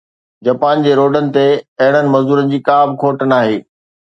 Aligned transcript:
Japan 0.45 0.81
جي 0.85 0.93
روڊن 0.99 1.29
تي 1.35 1.43
اهڙن 1.83 2.05
مزدورن 2.15 2.51
جي 2.55 2.59
ڪا 2.71 2.79
به 2.87 2.97
کوٽ 3.05 3.29
ناهي 3.35 3.55